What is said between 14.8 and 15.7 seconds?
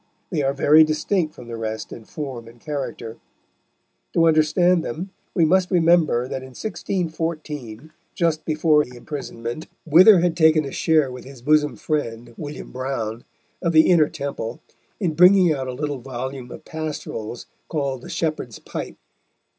in bringing out